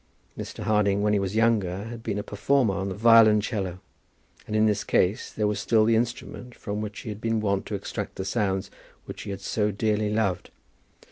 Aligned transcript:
Mr. 0.35 0.63
Harding, 0.63 1.03
when 1.03 1.13
he 1.13 1.19
was 1.19 1.35
younger, 1.35 1.83
had 1.83 2.01
been 2.01 2.17
a 2.17 2.23
performer 2.23 2.73
on 2.73 2.89
the 2.89 2.95
violoncello, 2.95 3.77
and 4.47 4.55
in 4.55 4.65
this 4.65 4.83
case 4.83 5.31
there 5.31 5.45
was 5.45 5.59
still 5.59 5.85
the 5.85 5.95
instrument 5.95 6.55
from 6.55 6.81
which 6.81 7.01
he 7.01 7.09
had 7.09 7.21
been 7.21 7.39
wont 7.39 7.67
to 7.67 7.75
extract 7.75 8.15
the 8.15 8.25
sounds 8.25 8.71
which 9.05 9.21
he 9.21 9.29
had 9.29 9.41
so 9.41 9.69
dearly 9.69 10.09
loved. 10.09 10.49